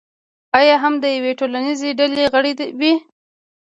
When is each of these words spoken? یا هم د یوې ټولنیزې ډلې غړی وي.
یا 0.69 0.75
هم 0.83 0.93
د 1.03 1.05
یوې 1.17 1.31
ټولنیزې 1.39 1.89
ډلې 1.99 2.23
غړی 2.33 2.53
وي. 2.79 2.93